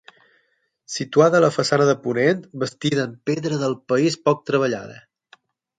Situada 0.93 1.37
a 1.39 1.41
la 1.45 1.51
façana 1.59 1.87
de 1.91 1.95
ponent, 2.07 2.41
bastida 2.65 3.07
en 3.11 3.15
pedra 3.31 3.63
del 3.67 3.79
país 3.93 4.21
poc 4.29 4.47
treballada. 4.51 5.03